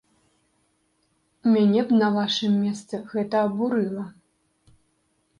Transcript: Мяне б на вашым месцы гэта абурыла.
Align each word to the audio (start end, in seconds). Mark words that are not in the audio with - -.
Мяне 1.55 1.83
б 1.91 1.97
на 2.01 2.07
вашым 2.15 2.53
месцы 2.61 2.95
гэта 3.11 3.35
абурыла. 3.49 4.05